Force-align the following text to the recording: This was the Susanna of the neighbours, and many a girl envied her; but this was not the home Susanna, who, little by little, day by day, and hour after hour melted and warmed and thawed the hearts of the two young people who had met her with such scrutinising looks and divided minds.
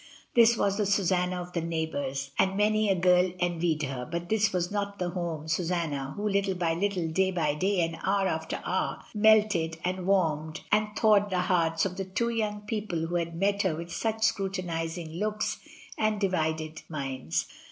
This 0.33 0.57
was 0.57 0.77
the 0.77 0.87
Susanna 0.87 1.39
of 1.39 1.53
the 1.53 1.61
neighbours, 1.61 2.31
and 2.39 2.57
many 2.57 2.89
a 2.89 2.95
girl 2.95 3.31
envied 3.39 3.83
her; 3.83 4.03
but 4.03 4.29
this 4.29 4.51
was 4.51 4.71
not 4.71 4.97
the 4.97 5.11
home 5.11 5.47
Susanna, 5.47 6.13
who, 6.17 6.27
little 6.27 6.55
by 6.55 6.73
little, 6.73 7.07
day 7.07 7.29
by 7.29 7.53
day, 7.53 7.81
and 7.81 7.99
hour 8.03 8.27
after 8.27 8.59
hour 8.65 9.03
melted 9.13 9.77
and 9.85 10.07
warmed 10.07 10.61
and 10.71 10.87
thawed 10.97 11.29
the 11.29 11.41
hearts 11.41 11.85
of 11.85 11.97
the 11.97 12.05
two 12.05 12.29
young 12.29 12.61
people 12.61 13.05
who 13.05 13.13
had 13.15 13.35
met 13.35 13.61
her 13.61 13.75
with 13.75 13.93
such 13.93 14.23
scrutinising 14.23 15.13
looks 15.19 15.59
and 15.99 16.19
divided 16.19 16.81
minds. 16.89 17.45